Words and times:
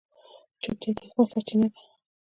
چوپتیا، 0.61 0.89
د 0.95 0.97
حکمت 1.05 1.27
سرچینه 1.33 1.67
ده. 1.73 1.79